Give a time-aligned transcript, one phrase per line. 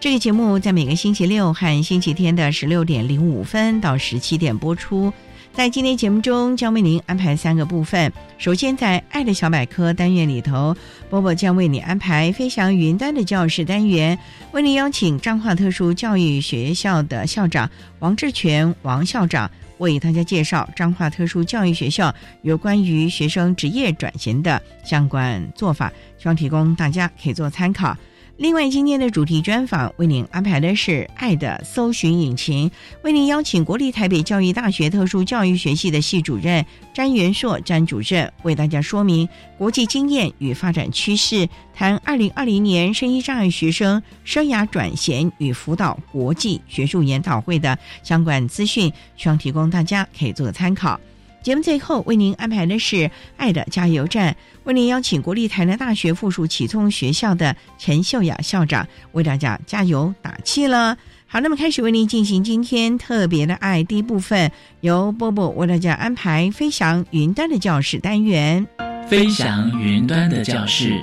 [0.00, 5.12] 这个节目在每个星期六和星期天的十六点零五分到十七点播出。
[5.52, 8.10] 在今天节目中，将为您安排三个部分。
[8.38, 10.74] 首先，在“爱的小百科”单元里头，
[11.10, 14.18] 波波将为你安排“飞翔云端”的教室单元，
[14.52, 27.94] 为您邀请彰化特殊教育学校的校长王志全王校长为大家介绍彰化特殊教育学校有关于学生职业转型的相关做法，希望提供大家可以做参考。
[28.40, 32.70] 另外，今天的主题专访为您安排的是《爱的搜寻引擎》，
[33.02, 50.98] 为您邀请国立台北教育大学特殊教育学系的系主任詹元硕詹主任为大家说明国际经验与发展趋势，谈二零二零年声音障碍学生生涯转型与辅导国际学术研讨会的相关资讯，希望提供大家可以做个参考。
[51.42, 52.96] 节目最后为您安排的是
[53.36, 54.32] 《爱的加油站》。
[54.64, 60.98] 为您邀请国立台南大学附属启聪学校的陈秀雅校长为大家加油打气了。
[61.26, 68.66] 好，那么开始为您进行今天特别的爱第一部分，由波波为大家安排飞翔云端的教室单元。
[69.08, 71.00] 飞翔云端的教室，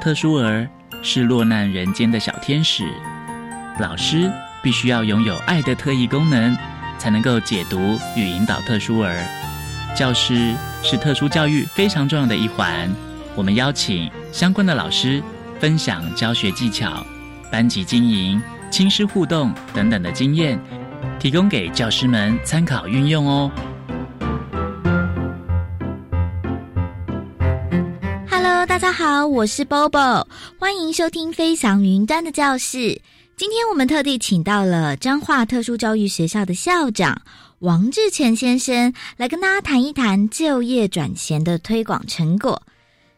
[0.00, 0.66] 特殊儿
[1.02, 2.84] 是落难人间的小天使，
[3.78, 4.32] 老师
[4.62, 6.56] 必须要拥有爱的特异功能，
[6.98, 9.45] 才能够解读与引导特殊儿。
[9.96, 12.86] 教师是特殊教育非常重要的一环，
[13.34, 15.22] 我们邀请相关的老师
[15.58, 17.02] 分享教学技巧、
[17.50, 18.40] 班级经营、
[18.70, 20.60] 亲师互动等等的经验，
[21.18, 23.50] 提供给教师们参考运用哦。
[28.30, 30.26] Hello，大家好，我是 Bobo，
[30.58, 33.00] 欢迎收听飞翔云端的教室。
[33.34, 37.22] 今天我们特地请到了彰化特殊教育学校的校长。
[37.60, 42.60] 王志全先生来跟大家谈一谈就业转型的推广成果。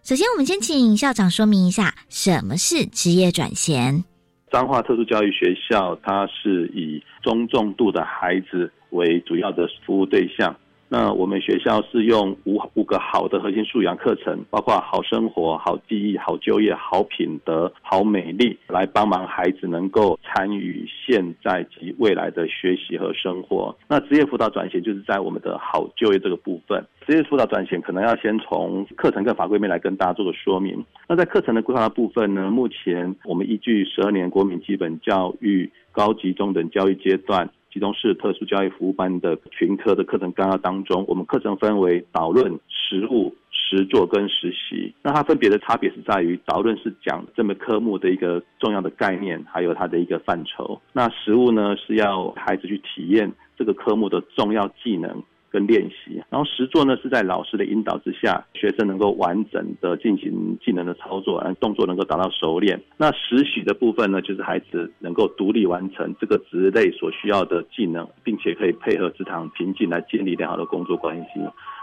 [0.05, 4.05] 首先，我们先请校长说明一下什么是职业转型。
[4.53, 10.57] 彰化特殊教育学校，它是以中重度的孩子为主要的服务对象。
[10.89, 23.77] 那我们学校是用五五个好的核心素养课程，包括好生活、好记忆、好就业、好品德、好美丽，来帮忙孩子能够参与现在及未来的学习和生活。
[23.87, 26.83] 那职业辅导转型就是在我们的好就业这个部分。
[27.07, 30.83] 职业辅导转型可能要先从课程跟法规面来跟大家做个说明。
[31.07, 37.51] 那在课程的规划的部分呢，目前我们依据十二年国民基本教育高级中等教育阶段。
[37.73, 44.93] 集中式特殊教育服务班的群科的课程纲要当中，我们课程分为导论、实务、实作跟实习。
[45.03, 50.81] 那它分别的差别是在于，导论是讲这门科目的一个重要的概念，还有它的一个范畴。
[50.93, 55.23] 那实务呢，是要孩子去体验这个科目的重要技能。
[55.51, 62.81] 跟练习，然后实作呢是在老师的引导之下，学生能够完整的进行技能的操作，让动作能够达到熟练。
[62.97, 71.41] 那实习的部分呢，就是孩子能够独立完成这个职类所需要的技能，并且可以配合职场情境来建立良好的工作关系。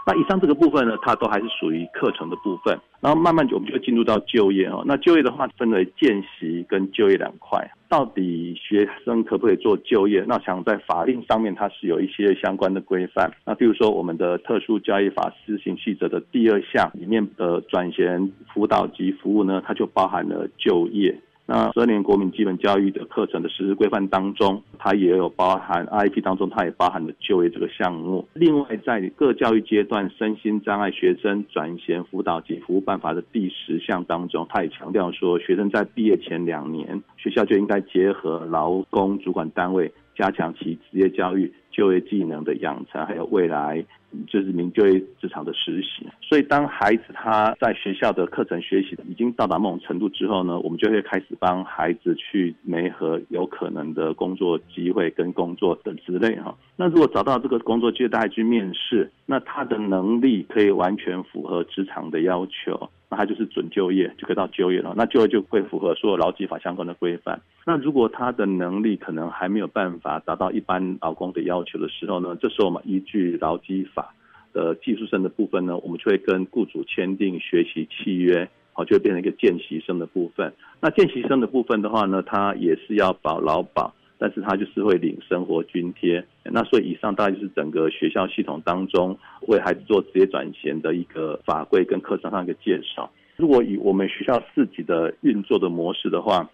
[0.08, 2.78] 那以上这个部分呢，它都还是属于课程的部分。
[3.00, 4.84] 然后慢慢我们就进入到就业哦。
[4.86, 7.68] 那就业的话，分为见习跟就业两块。
[7.88, 10.24] 到底学生可不可以做就业？
[10.28, 13.32] 那想在法令上面，它是有一些相关的规范。
[13.44, 21.18] 那比如说我们的特殊教育法施行细则的第二项里面的转衔辅导及服务呢，它就包含了就业。
[21.48, 28.26] 那十二年国民基本教育的课程的实施规范当中，它也有包含 IEP 当中，它也包含了就业这个项目。
[28.34, 43.84] 另外，在各教育阶段身心障碍学生转衔辅导及服务办法的第十项当中，它也强调说，学生在毕业前两年，学校就应该结合劳工主管单位，加强其职业教育、就业技能的养成，还有未来。
[44.28, 56.56] 就是民就业职场的实习，所以当孩子他在学校的课程学习已经到达某种程度之后呢，我们就会开始帮孩子去媒合有可能的工作机会跟工作的之类哈。
[56.76, 62.88] 那如果找到这个工作机会，带去面试，那他的能力可以完全符合职场的要求。
[63.16, 64.92] 他就是准就业，就可以到就业了。
[64.96, 67.40] 那就业就会符合所有劳基法相关的规范。
[67.64, 72.36] 那如果他的能力可能还没有办法达到一般劳工的要求的时候呢？
[72.40, 74.14] 这时候我们依据劳基法
[74.52, 80.52] 的技术生的部分呢，我们就会跟雇主签订学习契约，好，就会变成一个见习生的部分。
[80.80, 83.94] 那见习生的部分的话呢，他也是要保劳保。
[84.18, 89.18] 但是他就是会领生活津贴，那所以以上大概就是整个学校系统当中
[89.48, 93.10] 为孩子做职业转型的一个法规跟课程上一个介绍。
[93.36, 96.48] 如果以我们学校自己的运作的模式的话，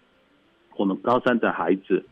[0.75, 2.03] 我们高三的孩子，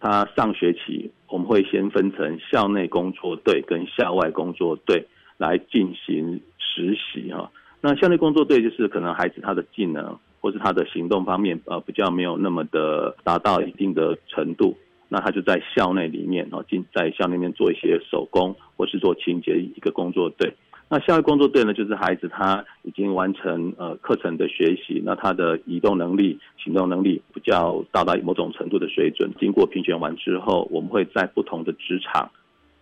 [0.00, 5.06] 他上学期我们会先分成校内工作队跟校外工作队
[5.36, 7.48] 来进行实习哈。
[7.80, 14.76] 那校内工作队就是可能孩子他的技能或是他的行动方面呃比较没有那么的达到一定的程度。
[15.08, 20.52] 那他就在校内里面哦，进在校内面做一些手工或是做清洁一个工作队。
[20.90, 29.30] 那校外工作队呢，就是孩子他已经完成呃课程的学习，那他的移动能力、行动能力比较到达某种程度的水准。
[29.38, 32.30] 经过评选完之后，我们会在不同的职场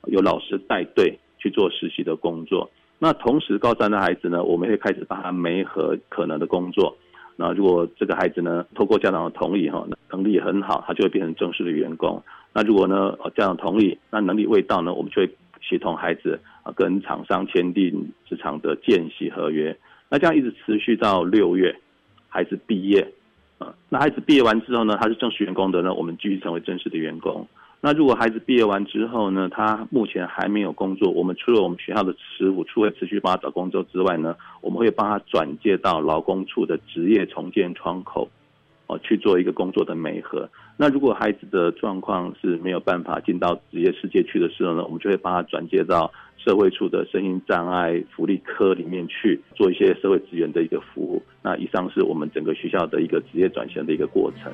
[0.04, 2.70] 有老师带队去做实习的工作。
[2.98, 6.96] 那同时高三的孩子呢，我们会开始把他媒合可能的工作。
[7.36, 12.22] 那如果这个孩子呢，透过家长的同意哈，能力很好，他就会变成正式的员工。
[12.54, 15.30] 那如果呢，家长同意，那能力未到呢，我们就会
[15.60, 19.76] 协同孩子啊，跟厂商签订职场的见习合约。
[20.08, 21.76] 那这样一直持续到六月，
[22.28, 23.06] 孩子毕业
[23.58, 27.46] 啊，那孩子毕业完之后呢，他是正式员工的呢，我们继续成为正式的员工。
[27.86, 38.28] 那如果孩子毕业完之后呢，他目前还没有工作，我们除了我们学校的师傅处会持续帮他找工作之外呢，我们会帮他转介到劳工处的职业重建窗口，
[38.88, 40.50] 哦去做一个工作的媒合。
[40.76, 51.22] 那如果孩子的状况是没有办法进到职业世界去的时候呢，我们就会帮他转介到社会处的身心障碍福利科里面去做一些社会资源的一个服务。
[51.40, 54.52] 那以上是我们整个学校的一个职业转型的一个过程。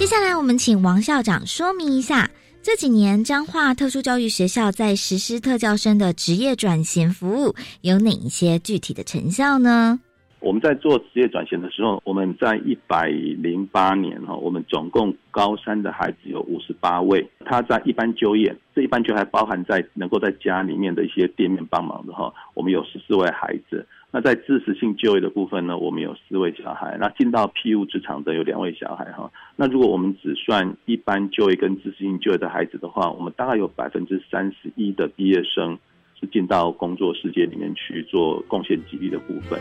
[0.00, 2.26] 接下来，我们请王校长说明一下
[2.62, 10.00] 这几年彰化特殊教育学校在实施特教生的职业转型服务有哪一些具体的成效呢？
[10.38, 23.86] 我们在做职业转型的时候，我们在一百零八年哈，我们总共高三的孩子有五十八位，他在一般就业，这一般就还包含在能够在家里面的一些店面帮忙的哈，我们有十四位孩子。
[24.12, 26.96] 那在知识性就业的部分呢，我们有四位小孩。
[26.98, 29.30] 那进到 P U 职场的有两位小孩哈。
[29.54, 35.78] 那如果我们只算一般就业跟知识性就业的孩子的话，我们大概有百分之三十一的毕业生
[36.18, 39.60] 是进到工作世界里面去做贡献激励的部分。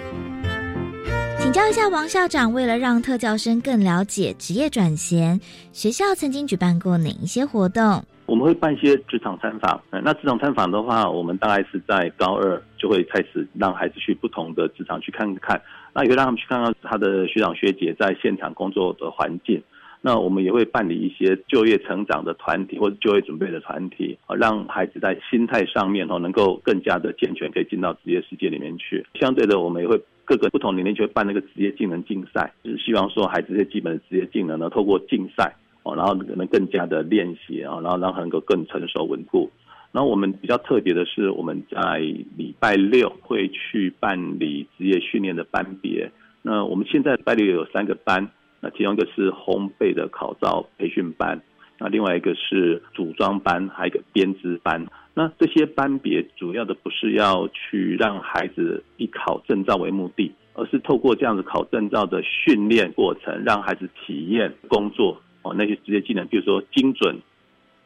[1.37, 5.39] 请教一下王校长，为了让特教生更了解职业转型，
[5.71, 8.03] 学校曾经举办过哪一些活动？
[8.29, 15.59] 我们会办一些职场参访，那职场参访的话，我们大概是在高二就会开始让孩子去不同的职场去看看，
[15.95, 19.59] 那也会让他们去看看他的学长学姐在现场工作的环境。
[20.01, 29.03] 那我们也会办理一些就业成长的团体或者就业准备的团体，让孩子在心态上面哦能够更加的健全，可以进到职业世界里面去。
[29.19, 35.51] 相对的，我们也会各个不同年龄就会办那个职业技能竞赛，就是希望说孩子这些基本的职业技能呢，透过竞赛。
[35.83, 39.49] 哦，然后可能更加的练习啊，然后让能够更成熟稳固。
[39.91, 46.11] 然后我们比较特别的是，我们在礼拜六会去办理职业训练的班别。
[46.41, 51.41] 那我们现在礼拜六有三个班，那其中一个是烘焙的考照培训班，
[51.79, 54.85] 那另外一个是组装班，还有一个编织班。
[55.15, 65.19] 那这些班别主要的不是要去让孩子以考证照为目的，而是透过这样子考证照的训练过程，让孩子体验工作。
[65.41, 67.17] 哦，那些职业技能，比如说精准，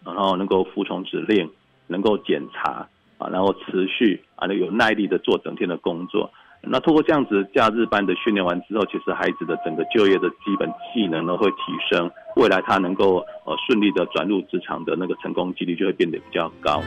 [0.05, 1.49] 然后能够服从指令，
[1.87, 6.31] 能够检查啊，然后持续啊，那有耐力的做整天的工作。
[6.65, 11.57] 那通过这样子假日班的训练完之后，其实孩子的整个就业的基本技能呢会提
[11.91, 16.81] 升，未来他能够呃顺利的转入职场的那个成功几率就会变得比较高。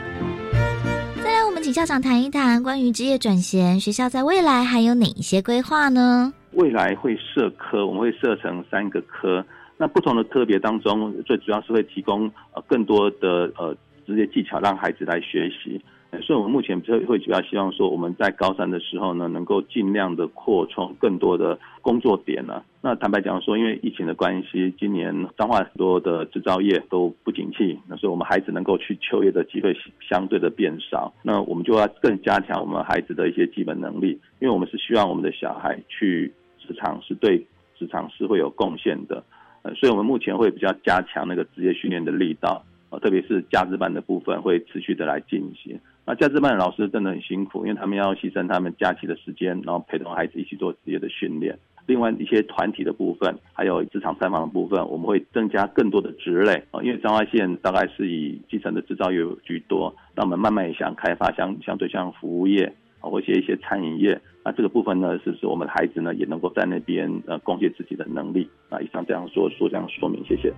[1.23, 6.33] 再来，我们请校长谈一谈关于职业转型，学校在未来还有哪一些规划呢？
[6.53, 9.45] 未来会设科，我们会设成三个科。
[9.77, 15.81] 那不同的科别当中，最主要是会提供呃更多的呃职业技巧，让孩子来学习。
[16.23, 22.63] 所以，我们目前会会主要希望说，我们在高三的时候呢，能够尽量的扩充更多的工作点呢。
[22.81, 31.13] 那坦白讲说，因为疫情的关系，今年彰化很多的制造业都不景气，那所以我们孩子能够去就业的机会相对的变少。
[31.23, 37.45] 那我们就要更加强我们孩子的一些基本能力，因为我们是希望我们的小孩去职场是对
[37.77, 39.23] 职场是会有贡献的。
[39.75, 45.79] 所以我们目前会比较加强那个职业训练的力道，呃，特别是价值班的部分会持续的来进行。
[46.05, 51.59] 那价值班的老师真的很辛苦，因为他们要牺牲他们假期的时间，然后陪同孩子一起做职业的训练。
[51.87, 56.83] 另外一些团体的部分，还有职场采访的部分，我们会增加更多的职类啊。
[56.83, 64.21] 因为彰化县大概是以基层的制造业居多，那我们慢慢也想开发相相对像服务业啊，或一些一些餐饮业。
[64.45, 68.49] 那这个部分呢，是是我们的孩子呢也能够在那边呃贡献自己的能力。
[68.69, 70.53] 啊，以上这样说说这样说明，谢谢。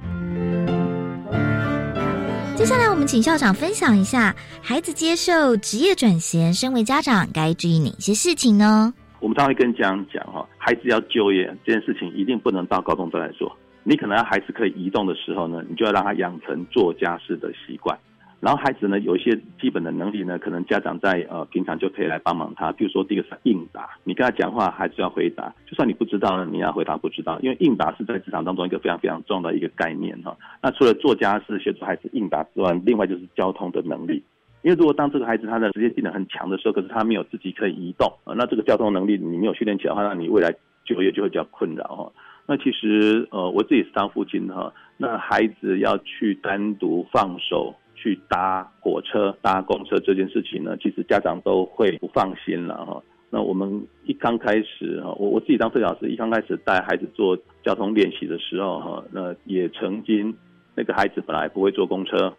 [2.54, 8.92] 接下来，我们请校长分享一下，孩子接受职业转型，身为家长该注意哪些事情呢？
[9.20, 13.56] 我们常会跟家长讲哈，孩子要就业这件事情，一定不能到高中再来做。
[13.84, 17.96] 你可能要孩子可以移动的时候呢，你就要让他养成做家事的习惯。
[18.40, 22.70] 然后孩子呢，有一些基本的能力呢，可能家长在呃平常就可以来帮忙他。
[22.70, 30.36] 比如说第一个是应答，你跟他讲话，孩子要回答，就算你不知道呢，你要回答不知道，因为应答是在职场当中一个非常非常重要的一个概念哈。
[30.62, 34.22] 那除了作家是协助孩子应答之外，另外就是交通的能力。
[34.62, 40.54] 因为如果当这个孩子他的职业技能很强的时候，可是他没有自己可以移动啊，那这个交通能力你没有训练起来的话，那你未来
[40.84, 42.12] 就业就会比较困扰哈。
[42.46, 47.74] 那其实呃，我自己是当父亲哈，那孩子要去单独放手。
[48.00, 53.02] 去搭火车、搭公车这件事情呢，其实家长都会不放心了哈。
[53.30, 60.34] 那我们一刚开始哈，我我自己当特老师，一刚开始带孩子做交通练习的时候哈，那也曾经
[60.74, 62.32] 那个孩子本来不会坐公车，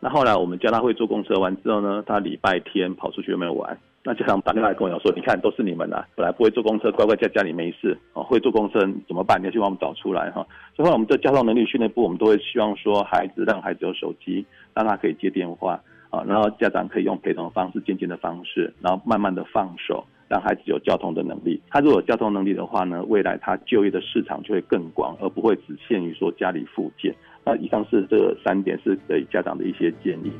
[0.00, 3.76] 那后来我们教他会坐公车完之后呢，他礼拜天跑出去有没有玩？
[4.04, 9.40] 那家长打电话跟我讲说，你看都是你们的，本来不会坐公车，乖乖在家里没事哦，会坐公车怎么办？
[9.40, 10.46] 你要去帮我们找出来哈。
[10.76, 21.60] 所以后来我们的交通能力训练部，我们都会希望说，孩子让孩子有手机，让他可以接电话啊，然后家长可以用陪同的方式、渐渐的方式，然后慢慢的放手，让孩子有交通的能力。
[21.68, 27.12] 他如果有交通能力的话呢，未来他就业的市场就会更广，而不会只限于说家里附近。
[27.46, 30.32] 那以上是这三点是给家长的一些建议。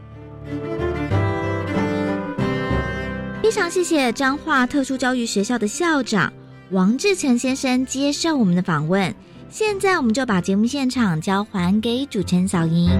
[3.40, 6.32] 非常谢谢彰化特殊教育学校的校长
[6.72, 9.14] 王志成先生接受我们的访问。
[9.48, 12.90] 现在我们就把节目现场交还给主持人小莹。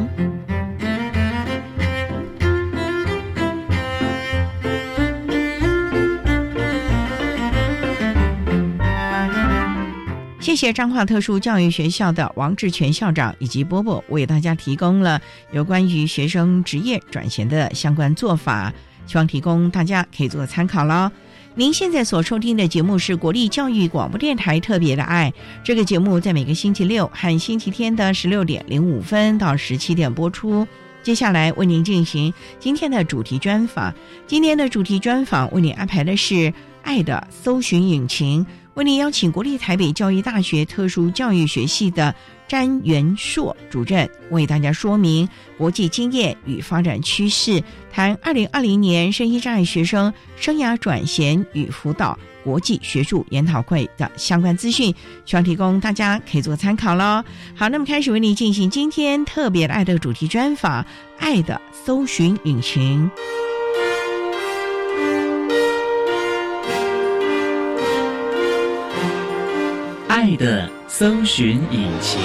[10.46, 18.72] 谢谢彰化特殊教育学校的王志全校长以及波波为大家提供了有关于学生职业转型的相关做法。
[19.08, 21.10] 希望提供大家可以做参考喽。
[21.56, 25.32] 您现在所收听的节目是国立教育广播电台特别的爱，
[25.64, 30.64] 这个节目在每个星期六和星期天的十六点零五分到十七点播出。
[31.02, 33.92] 接下来为您进行今天的主题专访，
[34.28, 36.34] 今天的主题专访为您安排的是
[36.84, 38.44] 《爱的搜寻引擎》。
[38.76, 42.14] 为您邀请国立台北教育大学特殊教育学系的
[42.46, 57.24] 詹元硕主任为大家说明国际经验与发展趋势，谈二零二零年身心障碍学生生涯转型与辅导国际学术研讨会的相关资讯，希望提供大家可以做参考喽。
[57.54, 60.82] 好，那么开始为您进行今天特别的爱的主题专访，
[61.18, 63.10] 《爱的搜寻引擎》。
[70.26, 72.20] 爱的搜寻引擎。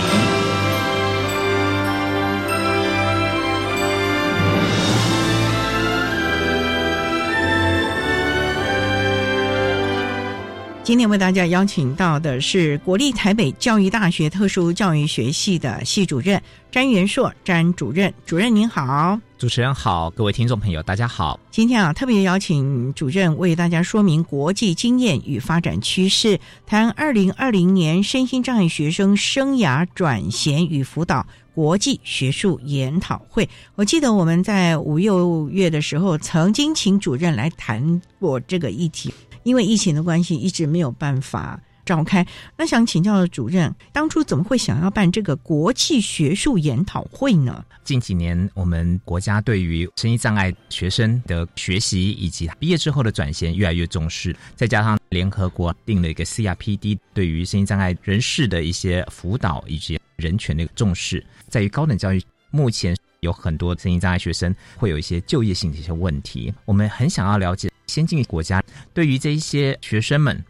[10.83, 16.41] 今天为大家邀请到的是国立台北教育大学特殊教育学系的系主任
[16.71, 19.19] 詹元硕詹主任，主任您好。
[19.41, 21.39] 主持人好，各位听众朋友，大家好。
[21.49, 33.49] 今天啊，特别邀请主任为大家说明国际经验与发展趋势，谈二零二零年身心障碍学生生涯转衔与辅导国际学术研讨会。
[33.73, 42.25] 我记得我们在五六月的时候，曾经请主任来谈过这个议题，因为疫情的关系，一直没有办法召开。
[42.57, 47.63] 那想请教主任，当初怎么会想要办这个国际学术研讨会呢？
[47.83, 62.21] 近几年，我们国家对于身心障碍学生的学习以及毕业之后的转型越来越重视，再加上联合国定了一个 CRPD，对于身心障碍人士的一些辅导以及人权的一个重视，在于高等教育
[62.51, 70.43] 目前有很多身心障碍学生会有一些就业性的一些问题，我们很想要了解先进国家对于这一些学生们。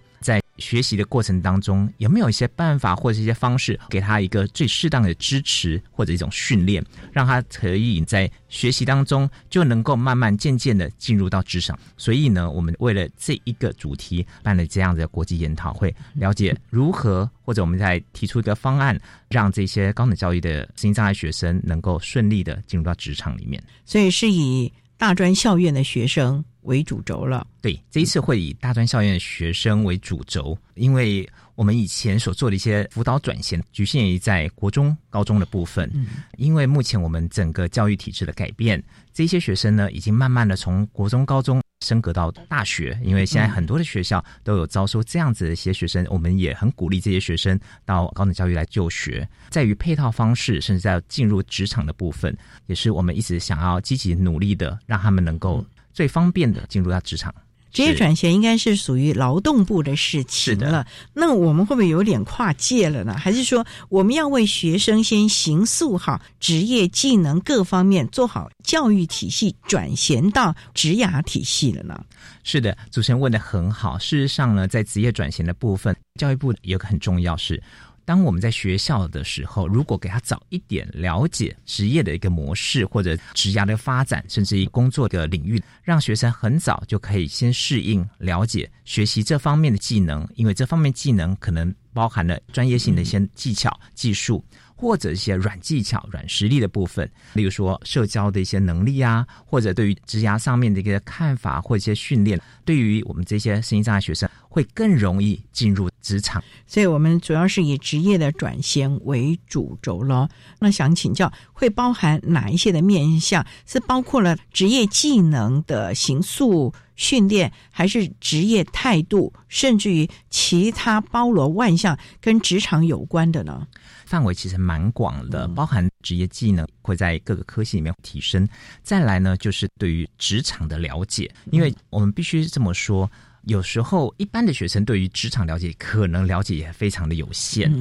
[0.61, 11.77] 学习的过程当中，有没有一些办法或者一些方式，给他一个最适当的支持或者一种训练，让他可以在学习当中就能够慢慢渐渐的进入到职场？
[11.97, 18.95] 所以呢，我们为了这一个主题办了这样的国际研讨会，了解如何或者我们在提出一个方案，
[19.29, 23.61] 让这些高等教育的心障碍学生能够顺利的进入到职场里面。
[23.83, 26.43] 所以是以大专校院的学生。
[26.63, 35.89] 为主轴了，对，这一次会以大专校院的学生为主轴，因为我们以前所做的一些辅导转型，局限于在国中、高中的部分。
[35.93, 38.81] 嗯，因为目前我们整个教育体制的改变，
[39.13, 42.99] 这些学生呢，已经慢慢的从国中、高中升格到大学。
[43.03, 49.27] 因为现在很多的学校都有招收这样子的一些学生，我们也很鼓励这些学生到高等教育来就学。
[49.49, 52.35] 在于配套方式，甚至在进入职场的部分，
[52.67, 55.65] 也是我们一直想要积极努力的，让他们能够。
[55.93, 57.33] 最方便的进入到职场，
[57.71, 60.85] 职业转型应该是属于劳动部的事情了。
[61.13, 63.17] 那我们会不会有点跨界了呢？
[63.17, 72.03] 还是说我们要为学生先行塑好职业技能各方面，做好教育体系转型到职涯体系了呢？
[72.43, 73.97] 是的，主持人问的很好。
[73.97, 77.61] 事实上呢，在职业转型的部分，教育部有个很重要是。
[78.05, 94.43] 当我们在学校的时候，如果给他早一点了解职业的一个模式，或者职涯的发展，甚至于工作的领域，让学生很早就可以先适应、了解、学习这方面的技能，因为这方面技能可能包含了专业性的一些技巧、技术。
[94.81, 106.43] 或者一些软技巧、软实力的部分，例如说社交的一些能力啊，或者对于职涯上面的一个看法或一些训练，对于我们这些身心障碍学生会更容易进入职场。
[106.65, 110.27] 所以，我们主要是以职业的转型为主轴咯。
[110.57, 113.45] 那想请教，会包含哪一些的面向？
[113.67, 123.67] 是包括了职业技能的行塑训练，还是职业态度，甚至于其他包罗万象跟职场有关的呢？
[124.11, 128.45] 范围其实蛮广的，包含职业技能会在各个科系里面提升。
[128.83, 133.09] 再来呢，就是对于职场的了解，因为我们必须这么说，
[133.43, 137.71] 有时候一般的学生对于职场了解可能了解也非常的有限。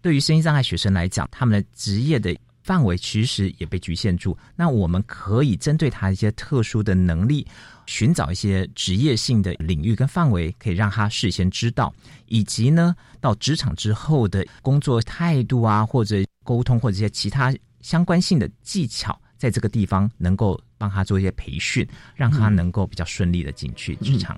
[0.00, 4.36] 对于身心障碍学生来讲，他们的职业的范围其实也被局限住。
[4.56, 7.46] 那我们可以针对他一些特殊的能力。
[7.86, 11.92] 寻找一些职业性的领域跟范围，可以让他事先知道，
[12.24, 24.34] 以及呢，到职场之后的工作态度啊，或者沟通或者一些其他相关性的技巧，在这个地方能够帮他做一些培训，让他能够比较顺利的进去职场。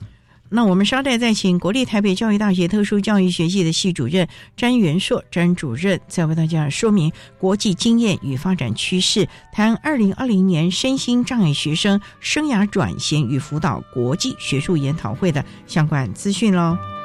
[0.49, 16.96] 那我们稍待再请国立台北教育大学特殊教育学系的系主任詹元硕詹主任，再为大家说明国际经验与发展趋势，谈二零二零年身心障碍学生生涯转型与辅导国际学术研讨会的相关资讯喽。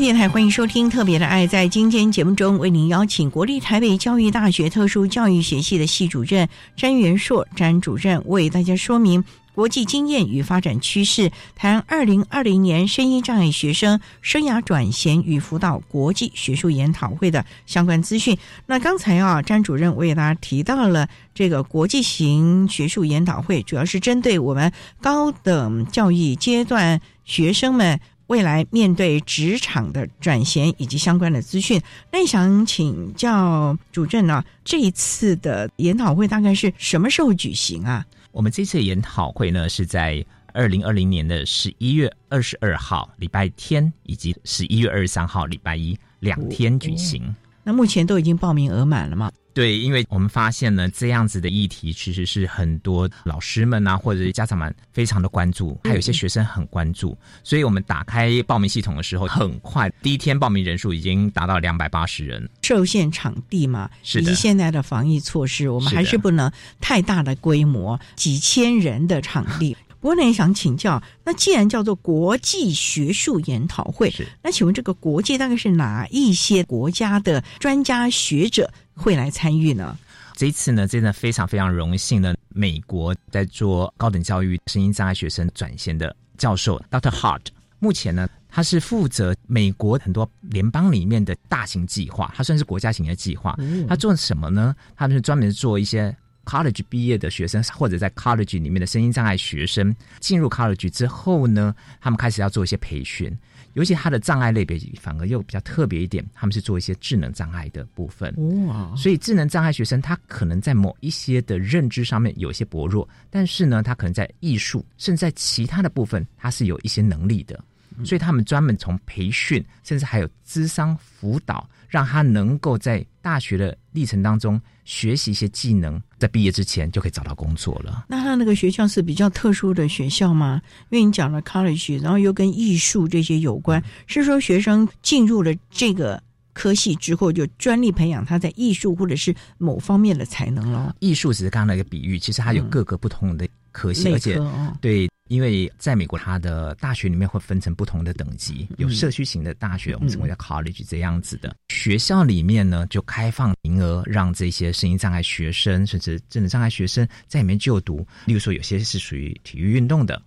[0.00, 1.46] 电台欢迎收听《特别的爱》。
[1.48, 18.36] 在今天节目中，为您邀请国立台北教育大学特殊教育学系的系主任詹元硕詹主任，为大家说明国际经验与发展趋势，谈二零二零年声音障碍学生生涯转衔与辅导国际学术研讨会的相关资讯。
[18.66, 28.00] 那刚才啊，詹主任为大家提到了这个国际型学术研讨会，主要是针对我们高等教育阶段学生们。
[28.28, 34.42] 未来面对职场的转型以及相关的资讯，那想请教主任呢？
[34.64, 38.04] 这一次的研讨会大概是什么时候举行啊？
[38.32, 47.34] 我们这次研讨会呢是在二零二零年的十一月二十二号礼拜天，以及十一月二十三号礼拜一两天举行。
[47.64, 49.32] 那目前都已经报名额满了吗？
[49.54, 62.50] 对，因为我们发现呢，这样子的议题其实是很多老师们啊，或者是家长们非常的关注，还有一些学生很关注，所以我们打开报名系统的时候，很快第一天报名人数已经达到两百八十人。
[62.62, 66.50] 受限场地嘛，以及现在的防疫措施，我们还是不能
[66.80, 69.76] 太大的规模，几千人的场地。
[70.04, 74.12] 不过呢，也想请教，那既然叫做国际学术研讨会，
[74.42, 79.96] 那请问这个国际大概是哪一些国家的专家学者会来参与呢？
[80.34, 87.10] 这一次呢，真的非常非常荣幸的，美国在做高等教育声音障碍学生转型的教授 Dr.
[87.10, 87.46] Hart，
[87.78, 93.56] 目前呢，他是负责美国很多联邦里面的大型计划，他算是国家型的计划。
[93.88, 94.76] 他做什么呢？
[94.96, 96.14] 他们是专门做一些。
[96.44, 103.36] College 毕业的学生，或者在 college 里面的声音障碍学生，进入 college 之后呢，他们开始要做一些培训，
[103.72, 108.32] 尤其他的障碍类别反而又比较特别一点，他们是做一些智能障碍的部分。
[108.66, 108.94] 哇！
[108.96, 117.62] 所以智能障碍学生他可能在某一些的认知上面有一些薄弱，但是呢，他可能在艺术甚至在其他的部分，他是有一些能力的。
[118.02, 121.68] 所以他们专门从培训，甚至还有智商辅导。
[121.86, 128.06] 让他能够在大学的历程当中学习一些技能，在毕业之前就可以找到工作了。
[128.08, 130.60] 那他那个学校是比较特殊的学校吗？
[130.90, 136.20] 因为你讲了 college，然后又跟艺术这些有关，是说学生进入了这个
[136.52, 140.96] 科系之后，就专利培养他在艺术或者是某方面的才能了。
[140.98, 144.40] 艺术只是刚刚那个比喻，其实它有各个不同的科系，而且
[144.80, 145.06] 对。
[145.28, 151.56] 因为在美国，它的大学里面会分成不同的等级，有社区型的大学，我们称为叫 college 这样子的。
[151.70, 158.06] 学校里面呢，就开放名额，让这些声音障碍学生，甚至智能障碍学生在里面就读。
[158.26, 160.22] 例如说，有些是属于体育运动的，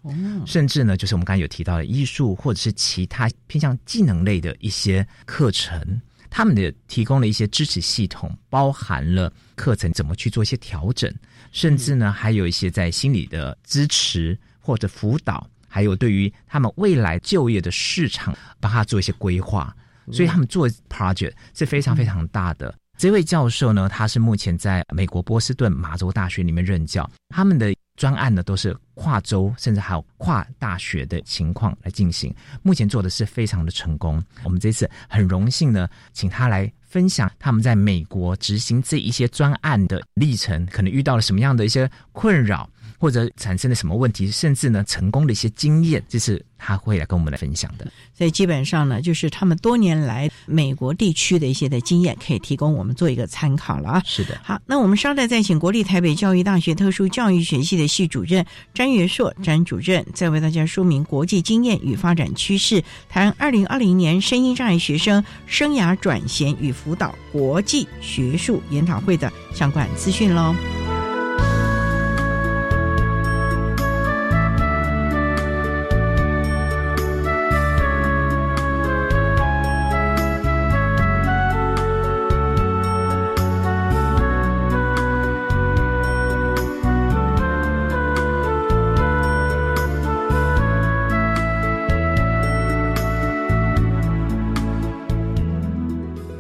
[0.47, 6.01] 甚至呢，就是我们刚才有提到的艺术，或者是其他偏向技能类的一些课程。
[6.29, 11.13] 他们的提供了一些支持系统，包含了课程怎么去做一些调整，
[11.51, 14.37] 甚至呢，还有一些在心理的支持。
[14.59, 19.73] 或者辅导，还有对于他们未来就业的市场，帮他做一些规划，
[20.11, 22.75] 所以他们做 project 是非常非常大的。
[22.97, 32.33] 这位教授呢，他是目前在美国波士顿马州大学里面任教，他们的专案呢都是跨州，甚至还有跨大学的情况来进行。
[32.63, 34.23] 目前做的是非常的成功。
[34.45, 42.69] 我们这次很荣幸呢，请他来分享他们在美国执行这一些专案的历程，可能遇到了什么样的一些困扰。
[42.97, 47.87] 或者产生了什么问题，甚至呢成功的一些经验，这是他会来跟我们来分享的。
[48.13, 54.03] 所以基本上呢，就是他们多年来美国地区的一些的经验，可以提供我们做一个参考了啊。
[54.05, 70.55] 是的，好，那我们稍待再请国立台北教育大学特殊教育学系的系主任詹元硕詹主任，再为大家说明国际经验与发展趋势，谈二零二零年声音障碍学生生涯转衔与辅导国际学术研讨会的相关资讯喽。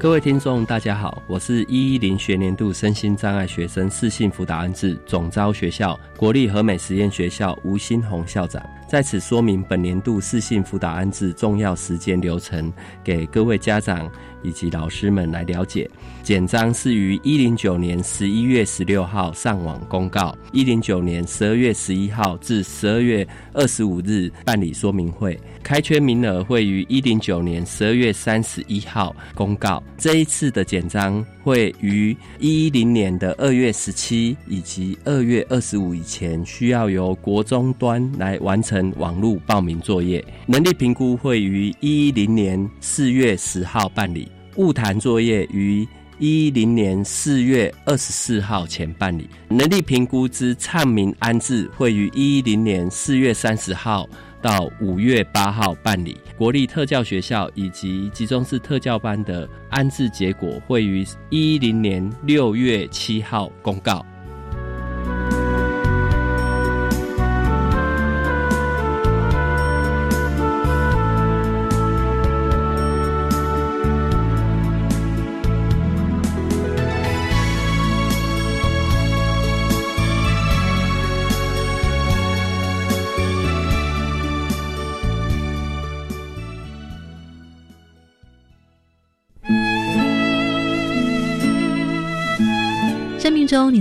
[0.07, 12.71] 各位听众，大家好，我是一一零学年度身心障碍学生适性辅导安置总招学校国立和美实验学校吴新红校长，在此说明本年度适性辅导安置重要时间流程，
[13.03, 14.09] 给各位家长。
[14.43, 15.89] 以及老师们来了解，
[16.27, 29.81] 简章是于一零九年十一月十六号上网公告，一零九年十二月十一号至十二月二十五日办理说明会，开缺名额会于一零九年十二月三十一号公告。
[29.97, 44.29] 这一次的简章会于一零年的二月十七以及二月二十五以前，需要由国中端来完成网络报名作业，能力评估会于一零年四月十号办理。
[44.57, 45.87] 物谈作业于
[46.19, 49.29] 一零年四月二十四号前办理。
[49.49, 54.07] 能力评估之唱民安置会于一零年四月三十号
[54.41, 56.17] 到五月八号办理。
[56.37, 64.05] 国立特教学校以及集中式特教班的安置结果会于一零年六月七号公告。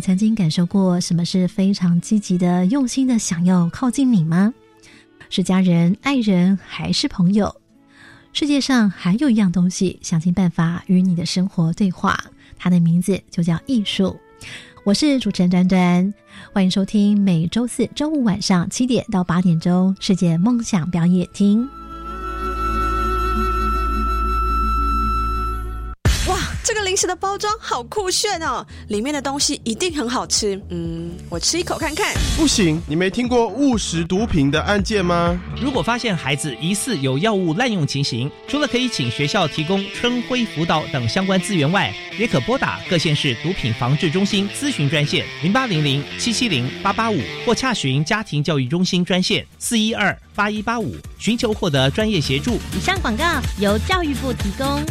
[0.06, 4.54] 曾经感受过什么是非常积极的、用心的想要靠近你吗？
[5.28, 7.52] 是家人、爱人，还是朋友？
[8.32, 12.16] 世界上还有一样东西，想尽办法与你的生活对话，
[12.56, 14.16] 它的名字就叫艺术。
[14.84, 16.14] 我是主持人端端，
[16.52, 21.64] 欢迎收听每周四周五晚上七点到八点钟《世界梦想表演厅》。
[26.66, 30.60] 这个零食的包装好酷炫哦，里面的东西一定很好吃。
[30.70, 32.12] 嗯，我吃一口看看。
[32.36, 35.40] 不行，你没听过误食毒品的案件吗？
[35.62, 52.58] 如果发现孩子疑似有药物滥用情形，除了可以请学校提供春晖辅导等相关资源外，也可拨打各县市毒品防治中心咨询专线零八零零七七零八八五，或洽询家庭教育中心专线四一二八一八五，寻求获得专业协助。
[52.76, 53.24] 以上广告
[53.60, 54.82] 由教育部提供。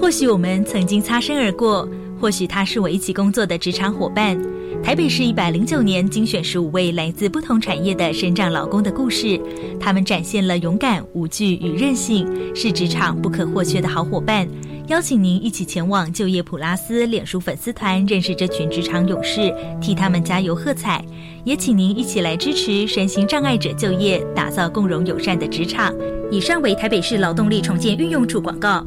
[0.00, 1.88] 或许我们曾经擦身而过，
[2.20, 4.38] 或许他是我一起工作的职场伙伴。
[4.80, 9.40] 台北市一百零九年精选十五位来自不同产业的身障劳工的故事，
[9.80, 14.46] 他们展现了勇敢、无惧与韧性，是职场不可或缺的好伙伴。
[14.86, 21.04] 邀请您一起前往就业普拉斯脸书粉丝团，认识这群职场勇士，替他们加油喝彩。
[21.44, 25.92] 也请您一起来支持身心障碍者就业，打造共融友善的职场。
[26.30, 28.86] 以上为台北市劳动力重建运用处广告。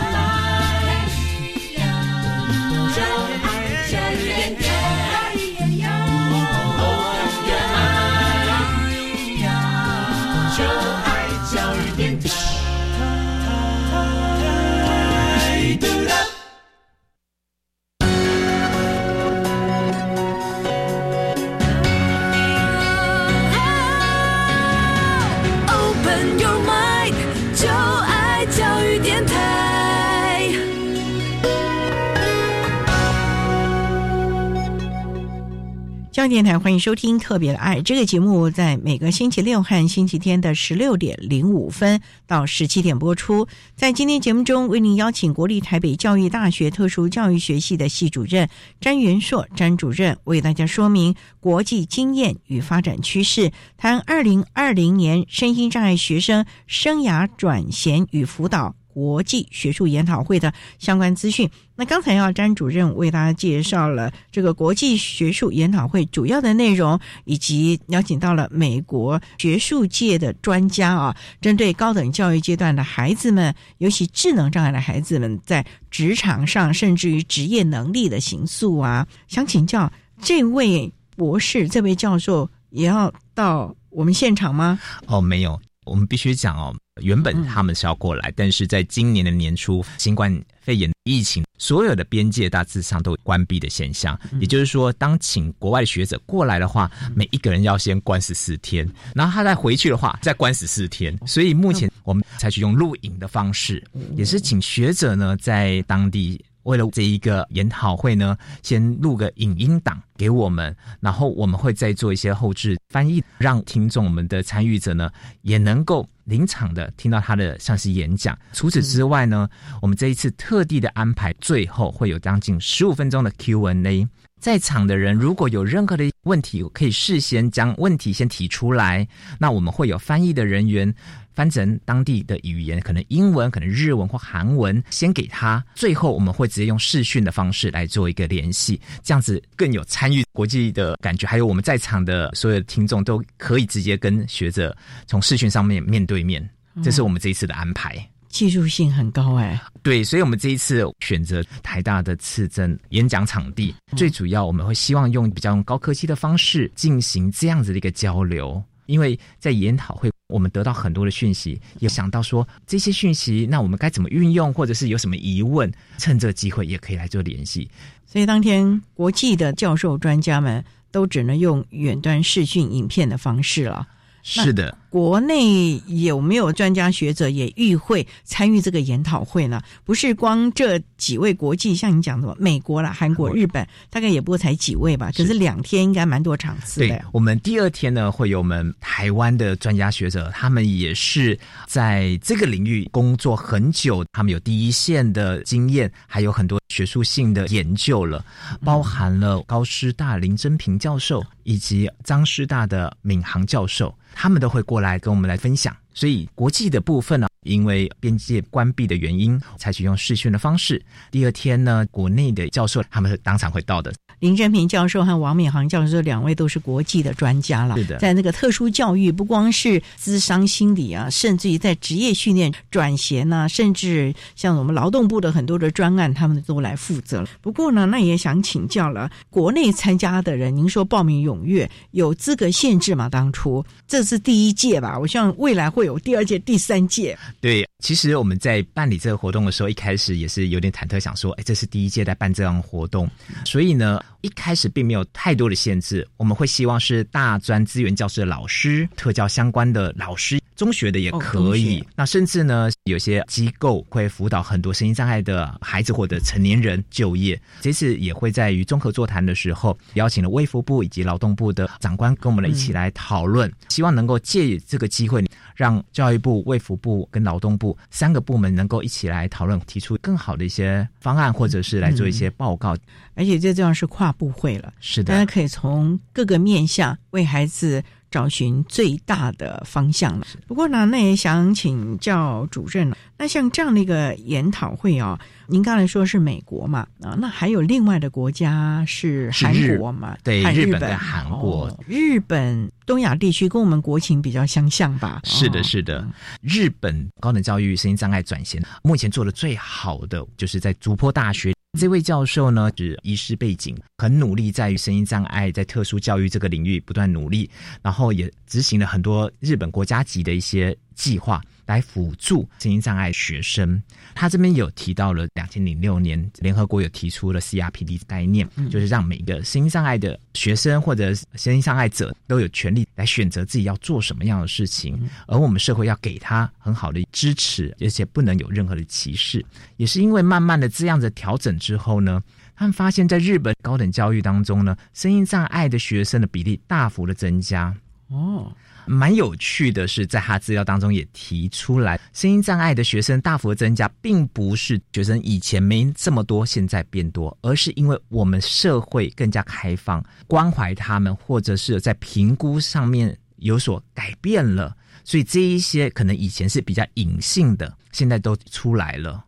[36.21, 43.47] 教育电台欢迎收听《特别的爱》这个节目，在每个星期六和星期天的十六点零五分到十七点播出。
[43.75, 48.47] 在今天节目中，为您邀请国立台北教育大学特殊教育学系的系主任
[48.79, 58.75] 詹元硕詹主任，为大家说明国际经验与发展趋势，谈二零二零年身心障碍学生生涯转衔与辅导。
[58.93, 61.49] 国际学术研讨会的相关资讯。
[61.75, 84.79] 那刚才要詹主任为大家介绍了这个国际学术研讨会主要的内容，以及邀请到了美国学术界的专家啊，针对高等教育阶段的孩子们，尤其智能障碍的孩子们，在职场上甚至于职业能力的形塑啊，想请教这位博士、这位教授也要到我们现场吗？
[85.07, 86.75] 哦，没有，我们必须讲哦。
[87.01, 94.19] 原本他们是要过来，但是在今年的年初，新冠肺炎疫情，所有的边界大致上都关闭的现象。
[94.39, 101.17] 也就是说，当请国外学者过来的话，每一个人要先关十四天，然后他再回去的话，再关十四天。
[101.25, 103.83] 所以目前我们采取用录影的方式，
[104.15, 106.43] 也是请学者呢在当地。
[106.63, 115.09] 为了这一个研讨会呢，先录个影音档给我们，然后我们会再做一些后置翻译，让听众我们的参与者呢
[115.41, 118.37] 也能够临场的听到他的像是演讲。
[118.53, 119.49] 除此之外呢，
[119.81, 124.07] 我们这一次特地的安排，最后会有将近十五分钟的 Q&A，
[124.39, 129.07] 在场的人如果有任何的问题，可以事先将问题先提出来，
[129.39, 130.93] 那我们会有翻译的人员。
[131.33, 135.63] 翻成当地的语言，可能英文，可能日文或韩文，先给他。
[135.75, 141.27] 最后我们会直接用视讯的方式来做一个联系，这样子更有参与国际的感觉。
[141.27, 144.75] 还有我们在场的所有的听众都可以直接跟学者
[145.07, 146.47] 从视讯上面面对面。
[146.83, 147.97] 这是我们这一次的安排。
[148.29, 149.61] 技术性很高哎。
[149.83, 160.10] 对，所以我们这一次选择台大的次增演讲场地，最主要我们会希望用比较用高科技的方式进行这样子的一个交流，因为在研讨会。
[160.31, 167.69] 我们得到很多的讯息，也想到说这些讯息，那我们该怎么运用，或者是有什么疑问，趁这机会也可以来做联系。
[168.07, 173.87] 所以当天国际的教授专家们都只能用远端视讯影片的方式了。
[174.23, 174.77] 是的。
[174.89, 179.61] 国内有没有专家学者也与会参与这个研讨会呢？
[179.85, 185.09] 不是光这几位国际，像你讲的，美国啦、韩国、日本，大概也不过才几位吧。
[185.15, 187.01] 可是两天应该蛮多场次的。
[187.13, 198.25] 我们第二天呢，会有我们台湾的专家学者，他们也是在这个领域工作很久，他们有第一线的经验，还有很多学术性的研究了，
[198.65, 204.81] 包含了高师大林真平教授以及张师大的闵行教授，他们都会过。
[204.81, 210.83] 来跟我们来分享，所以国际的部分呢，因为边界关闭的原因，采取用视讯的方式。
[211.11, 213.93] 第二天呢，国内的教授他们是当场会到的。
[214.21, 227.25] 林正平教授和王敏航教授两位都是国际的专家了，是的，在那个特殊教育，不光是咨商心理啊，甚至于在职业训练、转衔呐，甚至像我们劳动部的很多的专案，他们都来负责。
[227.41, 233.09] 不过呢，那也想请教了，国内参加的人，您说报名踊跃，有资格限制吗？
[233.09, 234.99] 当初这是第一届吧？
[234.99, 237.17] 我希望未来会有第二届、第三届。
[237.39, 243.09] 对，其实我们在办理这个活动的时候，一开始也是有点忐忑，想说，哎，这是第一届在办这样活动，
[243.43, 244.01] 所以呢。
[244.21, 251.83] 一开始并没有太多的限制，我们会希望是大专资源教师的老师、特教相关的老师、中学的也可以。
[251.95, 257.41] 那甚至呢，有些机构会辅导很多身心障碍的孩子或者成年人就业。
[257.61, 272.77] 这次也会在于综合座谈的时候，邀请了卫福部以及劳动部的长官跟我们一起来讨论，希望能够借这个机会，让教育部、卫福部跟劳动部三个部门能够一起来讨论，提出更好的一些方案，或者是来做一些报告。
[273.15, 280.27] 而且这这样是跨部会了，是的，大家可以从各个面向为孩子找寻最大的方向了。
[280.45, 282.97] 不过呢，那也想请教主任了。
[283.21, 286.87] 那像这样的一个研讨会啊，您刚才说是美国嘛？
[287.03, 290.17] 啊，那还有另外的国家是韩国嘛？
[290.23, 295.21] 对，日本跟韩国，日本东亚地区跟我们国情比较相像吧？
[295.23, 296.03] 是的，是的。
[296.41, 301.53] 日本高等教育声音障碍转型，目前做的最好的就是在竹坡大学。
[301.79, 307.47] 这位教授呢是医师背景，很努力在于声音障碍在特殊教育这个领域不断努力，
[307.83, 311.39] 然后也执行了很多日本国家级的一些计划。
[311.71, 313.81] 来辅助声音障碍学生，
[314.13, 329.45] 他这边有提到了两千零六年联合国有提出了 CRPD 概念，就是让每个声音障碍的学生或者声音障碍者都有权利来选择自己要做什么样的事情，而我们社会要给他很好的支持，而且不能有任何的歧视。
[329.77, 332.21] 也是因为慢慢的这样子调整之后呢，
[332.53, 337.73] 他们发现，在日本高等教育当中呢，声音障碍的学生的比例大幅的增加。
[338.09, 338.51] 哦。
[338.91, 354.75] 蛮有趣的是，在他资料当中也提出来，声音障碍的学生大幅增加，并不是学生以前没这么多，现在变多，而是因为我们社会更加开放，关怀他们，或者是在评估上面有所改变了，
[355.05, 359.23] 所以这一些可能以前是比较隐性的，现在都出来了。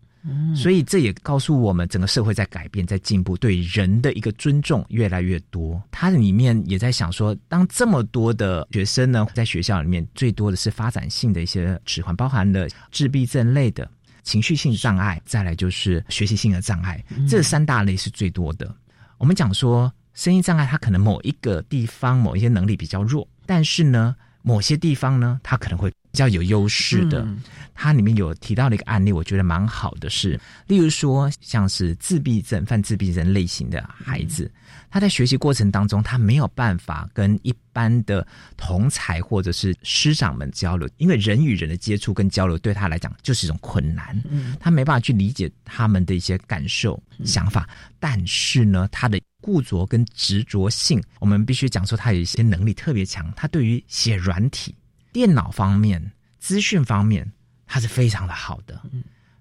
[0.55, 5.81] 所以这也告诉我们，整个社会在改变，在进步，对人的一个尊重越来越多。
[5.91, 13.89] 它里面也在想说，当这么多的学生呢，在学校里面最多的是发展性的一些迟缓，包含了自闭症类的
[14.23, 18.73] 情绪性障碍，再来就是学习性的障碍，这三大类是最多的。
[19.17, 25.91] 我们讲说，声音障碍它可能某一个地方某一些能力比较弱，但是呢，某些地方呢，它可能会。
[26.13, 27.27] 比较有优势的，
[27.73, 34.49] 它里面有提到的一个案例，我觉得蛮好的是，例如说像是自闭症、犯自闭症类型的孩子，
[34.91, 44.15] 他在学习过程当中，他没有办法跟一般的同才或者是师长们交流，因为人与人的接触跟交流对他来讲就是一种困难，
[44.59, 47.67] 他没办法去理解他们的一些感受、想法。
[47.99, 54.75] 但是呢，他的固着跟执着性，我们必须讲说，他有一些能力特别强，他对于写软体。
[55.13, 57.31] 电脑方面、资讯方面，
[57.65, 58.81] 它是非常的好的，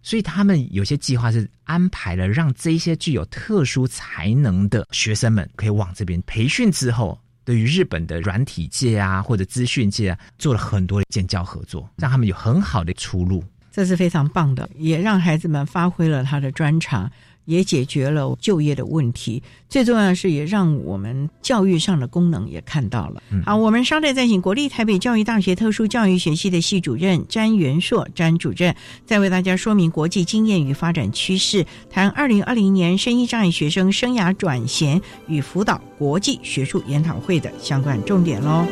[0.03, 13.43] 所以他们有些计划是安排了让这些具有特殊才能的学生们可以往这边培训之后，对于日本的软体界啊或者资讯界啊做了很多的建教合作，让他们有很好的出路。
[13.71, 17.11] 这是非常棒的，也让孩子们发挥了他的专长。
[17.45, 19.43] 也解决了就业的问题。
[19.69, 23.23] 最重要的是，也让我们教育上的功能也看到了。
[23.45, 38.67] 好，我们稍待再请国立台北教育大学特殊教育学系的系主任詹元硕詹主任，再为大家说明国际经验与发展趋势，谈二零二零年声音障碍学生生涯转衔与辅导国际学术研讨会的相关重点喽。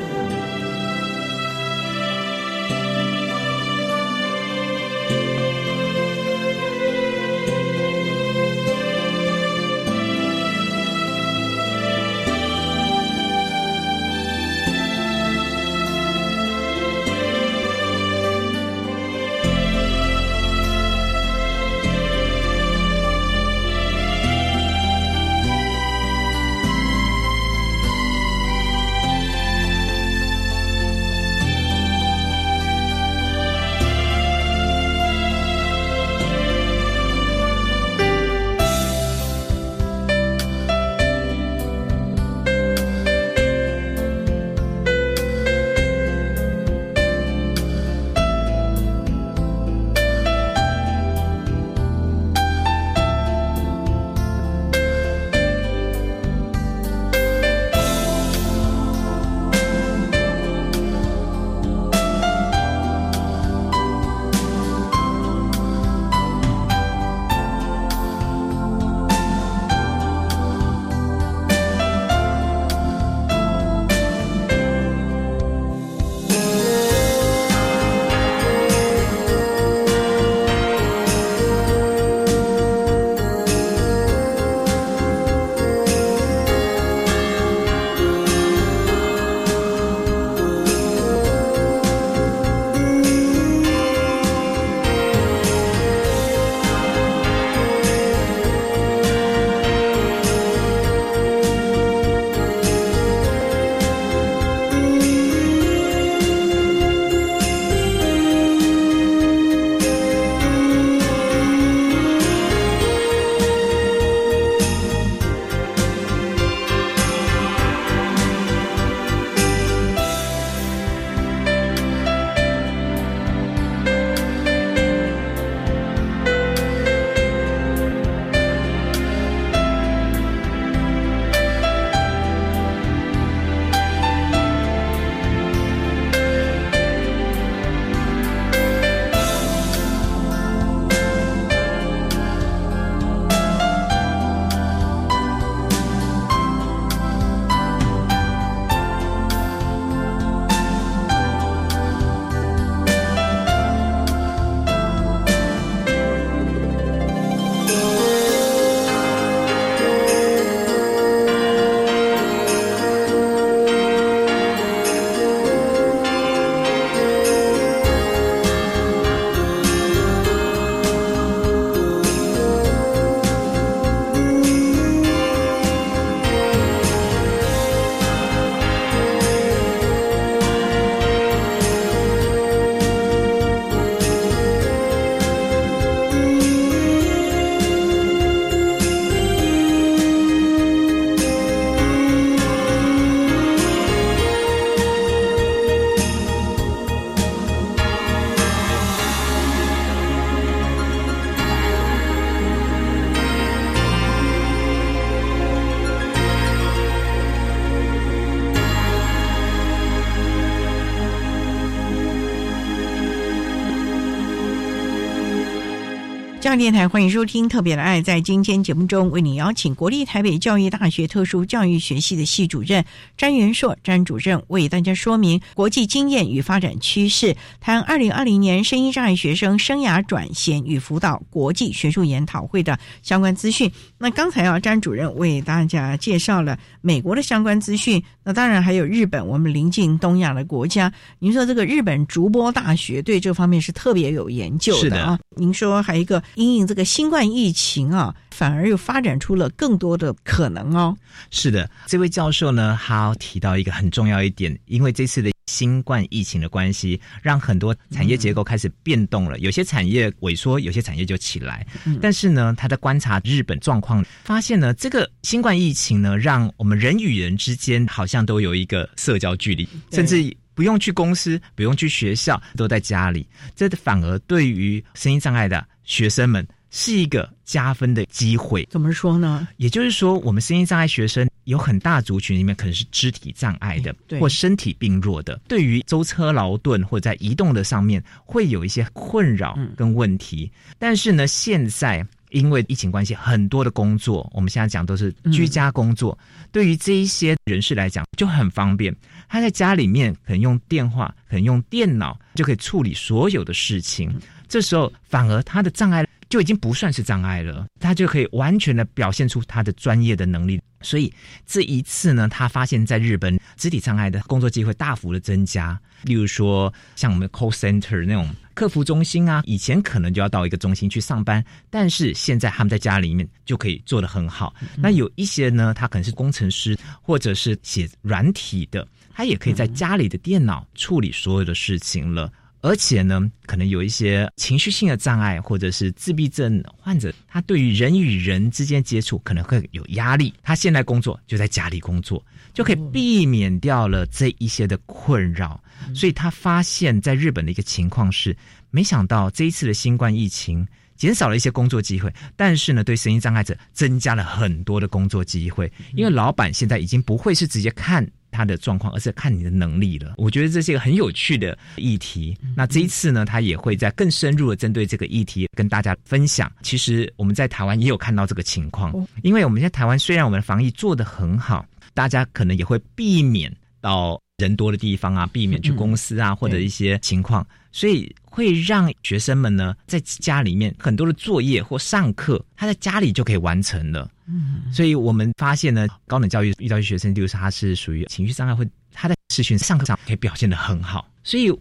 [216.41, 218.01] 教育电台欢迎收听《特别的爱》。
[218.03, 222.83] 在今天节目中，为你邀请国立台北教育大学特殊教育学系的系主任
[223.19, 233.71] 詹元硕詹主任，为大家说明国际经验与发展趋势，谈二零二零年声音障碍学生生涯转衔与辅导国际学术研讨会的相关资讯。
[234.03, 240.91] 那刚才啊，詹主任为大家介绍了美国的相关资讯，那当然还有日本，我们临近东亚的国家。
[241.19, 245.19] 您说这个日本竹波大学对这方面是特别有研究的啊？
[245.37, 246.23] 您说还有一个。
[246.37, 250.97] 因应这个新冠疫情啊，反而又发展出了更多的可能哦。
[251.31, 261.67] 是的，这位教授呢，他提到一个很重要一点，因为这次的新冠疫情的关系，让很多产业结构开始变动了，有些产业萎缩，有些产业就起来。
[262.01, 270.37] 但是呢，他在观察日本状况，发现呢，这个新冠疫情呢，让我们人与人之间好像都有一个社交距离，甚至。
[270.53, 273.27] 不用去公司，不用去学校，都在家里。
[273.57, 278.67] 这反而对于声音障碍的学生们是一个加分的机会。
[278.71, 279.47] 怎么说呢？
[279.57, 290.51] 也就是说，我们身心障碍学生有很大族群里面可能是肢体障碍的，或身体病弱的，对于舟车劳顿或者在移动的上面会有一些困扰跟问题。
[290.79, 296.17] 但是呢，现在因为疫情关系，很多的工作我们现在讲都是居家工作，
[296.53, 298.95] 对于这一些人士来讲就很方便。
[299.29, 304.13] 他在家里面可能用电话，可能用电脑就可以处理所有的事情。
[304.49, 310.59] 这时候反而他的障碍就已经不算是障碍了，他就可以完全的表现出他的专业的能力。
[310.81, 311.13] 所以
[311.45, 315.79] 这一次呢，他发现在日本肢体障碍的工作机会大幅的增加。
[316.05, 324.55] 例如说，像我们 call center 那种客服中心啊，以前可能就要到一个中心去上班，但是现在他们在家里面就可以做得很好。
[324.79, 328.87] 那有一些呢，他可能是工程师或者是写软体的。
[329.13, 340.35] 他也可以在家里的电脑处理所有的事情了，而且呢，可能有一些情绪性的障碍或者是自闭症患者，他对于人与人之间接触可能会有压力。
[340.43, 345.63] 他现在工作就在家里工作，就可以避免掉了这一些的困扰。
[345.95, 348.37] 所以他发现，在日本的一个情况是，
[348.71, 358.07] 没想到这一次的新冠疫情减少了一些工作机会，但是呢，对声音障碍者增加了很多的工作机会，因为老板现在已经不会是直接看。
[358.31, 360.15] 他的状况，而是看你的能力了。
[360.17, 362.37] 我觉得这是一个很有趣的议题。
[362.57, 366.51] 那这一次呢，他也会在更深入的针对这个议题跟大家分享。
[366.63, 371.65] 其实我们在台湾也有看到这个情况，因为我们在台湾虽然我们的防疫做得很好，
[371.95, 384.11] 大家可能也会避免到人多的地方啊，避免去公司啊或者一些情况，所以会让学生们呢在家里面很多的作业或上课，他在家里就可以完成了。
[384.31, 391.53] 嗯，所以我们发现呢，高等教育遇到一些学生，就是他是属于情绪障碍，会他在视讯上课上可以表现的很好，所以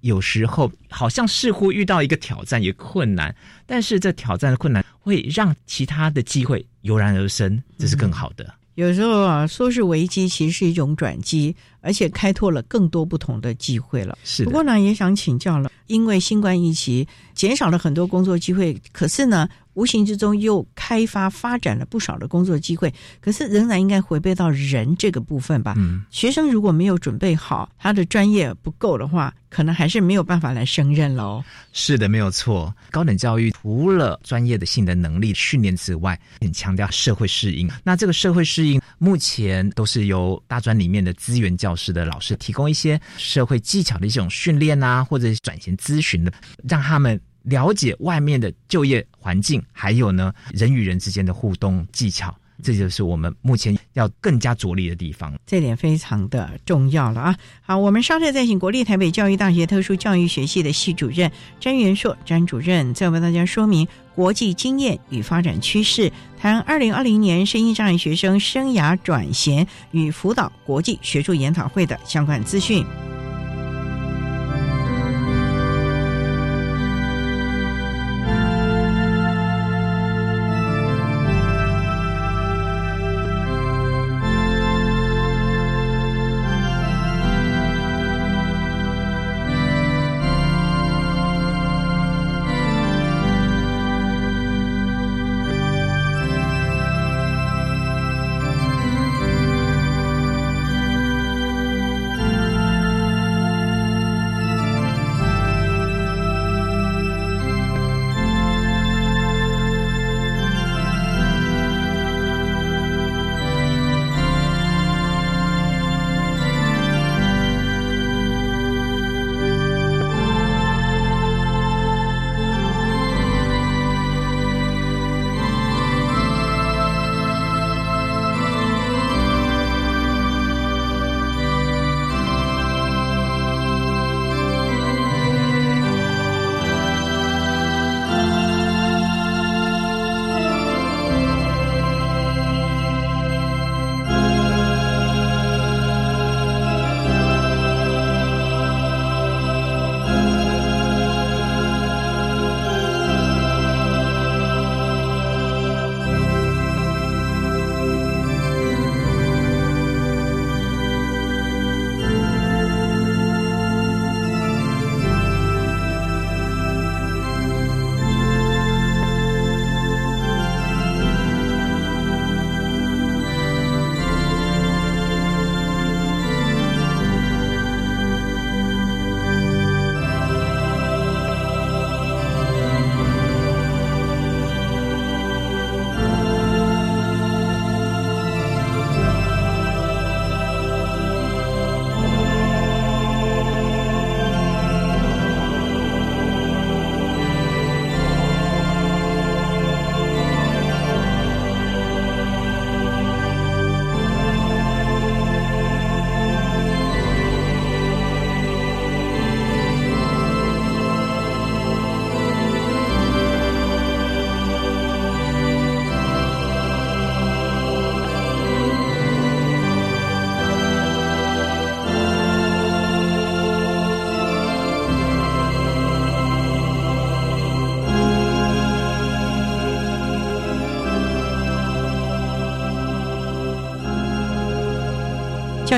[0.00, 3.34] 有时候好像似乎遇到一个挑战也困难，
[3.66, 8.54] 但是这挑战的困难会让其他的机会油然而生，这是更好的。
[8.74, 11.56] 有时候啊，说是危机，其实是一种转机，
[11.88, 14.18] 而且开拓了更多不同的机会了。
[14.22, 19.48] 是，不过呢，也想请教了，因为新冠疫情减少了很多工作机会，可是呢。
[19.74, 25.74] 无形之中又开发发展了不少的工作机会，可是仍然应该回归到人这个部分吧。
[25.76, 31.44] 嗯，学生如果没有准备好，他的专业不够的话，可能还是没有办法来胜任喽。
[31.72, 32.74] 是的，没有错。
[32.90, 37.70] 高等教育除了专业的性的能力训练之外，很强调社会适应。
[37.84, 46.30] 那这个社会适应，目前都是由大专里面的资源教师的老师提供一些社会技巧的一种训练啊，或者转型咨询的，
[46.68, 47.18] 让他们。
[47.44, 55.34] 了解外面的就业环境，还有呢人与人之间的互动技巧，这就是我们目前要更加着力的地方。
[55.46, 57.38] 这点非常的重要了啊！
[57.62, 63.88] 好，我们稍后再请国立台北教育大学特殊教育学系的系主任詹元硕詹主任，再为大家说明
[64.18, 72.84] 国际经验与发展趋势，谈二零二零年声音障碍学生生涯转衔与辅导国际学术研讨会的相关资讯。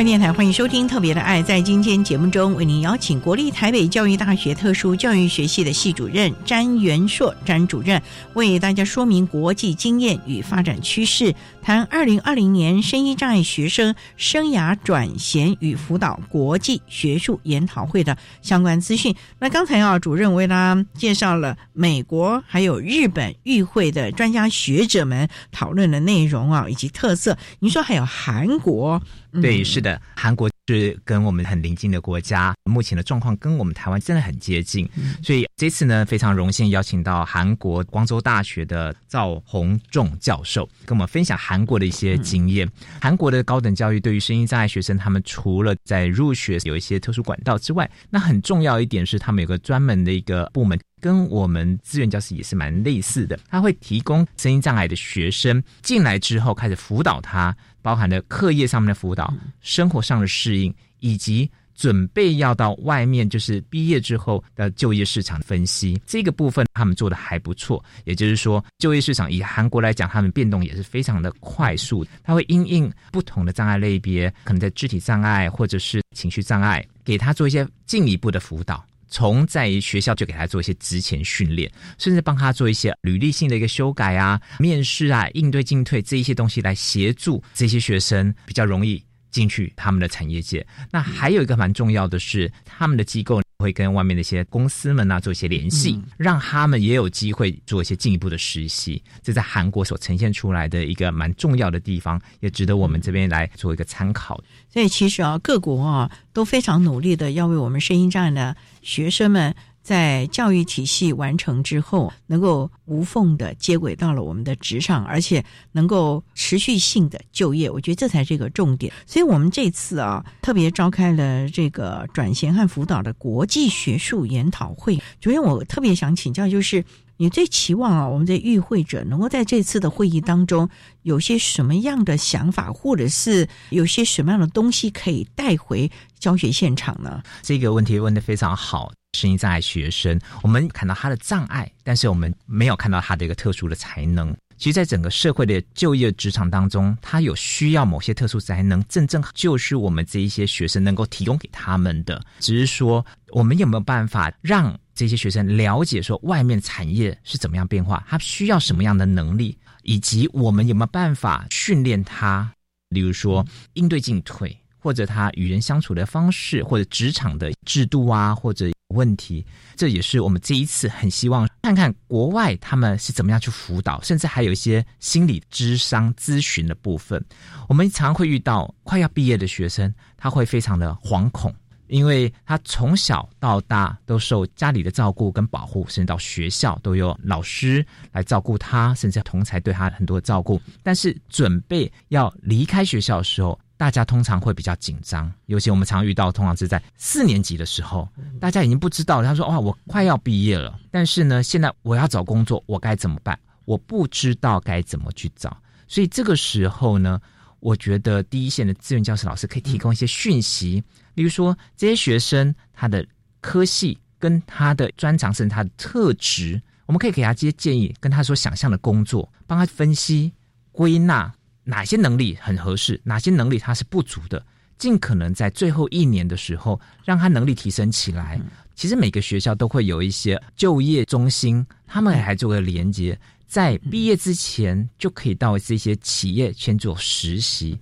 [0.01, 1.43] 教育电台欢迎收听《特别的爱》。
[1.45, 8.01] 在今天节目中，为您邀请国立台北教育大学特殊教育学系的系主任詹元硕詹主任，
[8.33, 19.15] 为大家说明国际经验与发展趋势，谈二零二零年声音障碍学生生涯转衔与辅导国际学术研讨会的相关资讯。
[19.39, 27.37] 那刚才啊，主任为大家介绍了美国还有日本与会的专家学者们讨论的内容啊，以及特色。
[27.59, 29.01] 您说还有韩国？
[29.41, 34.89] 对，是的，韩国是跟我们很邻近的国家，目前的状况跟我们台湾真的很接近，
[35.23, 42.69] 所以这次呢，非常荣幸邀请到韩国光州大学的赵宏仲教授，跟我们分享韩国的一些经验。
[43.01, 50.79] 韩国的高等教育对于声音障碍学生，他们除了在入学有一些特殊管道之外，那很重要一点是，他们有个专门的一个部门。
[51.01, 67.83] 跟我们资源教室也是蛮类似的，他会提供声音障碍的学生进来之后开始辅导他，包含了课业上面的辅导、生活上的适应，以及准备要到外面就是毕业之后的就业市场分析这个部分，他们做的还不错。
[68.05, 78.85] 也就是说，就业市场以韩国来讲，他们变动也是非常的快速，他会因应不同的障碍类别，可能在肢体障碍或者是情绪障碍，给他做一些进一步的辅导。
[79.11, 90.67] 从在学校就给他做一些职前训练，甚至帮他做一些履历性的一个修改啊、面试啊、应对进退这一些东西，来协助这些学生比较容易进去他们的产业界。
[90.91, 99.03] 那还有一个蛮重要的是，他们的机构会跟外面的一些公司们啊做一些联系，让他们也有机会做一些进一步的实习。
[99.23, 104.43] 这在韩国所呈现出来的一个蛮重要的地方，也值得我们这边来做一个参考。
[104.73, 117.71] 所以其实啊，各国啊都非常努力的要为我们声音障碍的学生们，在教育体系完成之后，能够无缝的接轨到了我们的职场，而且能够持续性的就业。
[117.71, 118.93] 我觉得这才是一个重点。
[119.07, 125.01] 所以我们这次啊，特别召开了这个转型和辅导的国际学术研讨会。
[125.21, 126.85] 昨天我特别想请教，就是。
[127.17, 130.67] 你最期望啊，我们的与会者能够在这次的会议当中
[131.03, 137.23] 有些什么样的想法，或者是有些什么样的东西可以带回教学现场呢？
[137.43, 138.91] 这个问题问的非常好。
[139.13, 144.35] 声音障碍学生，我们看到他的障碍，但是我们没有看到他的一个特殊的才能。
[144.57, 152.23] 其实，在整个社会的就业职场当中，他有需要某些特殊才能，正正就是我们这一些学生能够提供给他们的。
[152.41, 154.79] 只是说，我们有没有办法让？
[154.93, 162.53] 这些学生了解说外面产业是怎么样变化，他需要什么样的能力，以及我们有没有办法训练他，
[162.91, 163.43] 例如说
[163.73, 169.45] 应对进退，或者他与人相处的方式，或者职场的制度啊，或者问题，
[169.77, 177.25] 这也是我们这一次很希望看看国外他们是怎么样去辅导，甚至还有一些心理智商咨询的部分。
[177.69, 181.55] 我们常会遇到快要毕业的学生，他会非常的惶恐。
[181.87, 190.63] 因为他从小到大都受家里的照顾跟保护，甚至到学校都有老师来照顾他，甚至同才对他很多照顾。
[190.85, 195.33] 但是准备要离开学校的时候，大家通常会比较紧张。
[195.47, 198.07] 尤其我们常遇到，通常是在四年级的时候，
[198.39, 199.23] 大家已经不知道。
[199.23, 203.39] 他说：“哇，我快要毕业了，但是呢，现在我要找工作，我该怎么办？
[203.65, 205.57] 我不知道该怎么去找。”
[205.89, 207.19] 所以这个时候呢，
[207.61, 210.85] 我觉得第一线的志愿教师老师可以提供一些讯息。
[211.15, 213.03] 例如说，这些学生他的
[213.41, 220.31] 科系跟他的专长甚至他的特质，我们可以给他这些建议，跟他所想象的工作，帮他分析
[220.71, 221.33] 归纳
[221.71, 224.45] 哪些能力很合适，哪些能力它是不足的，
[224.77, 228.41] 尽可能在最后一年的时候让他能力提升起来。
[228.75, 233.17] 其实每个学校都会有一些就业中心，他们还做个连接，
[233.47, 237.79] 在毕业之前就可以到这些企业先做实习。